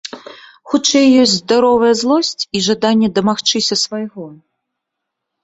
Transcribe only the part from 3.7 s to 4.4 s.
свайго.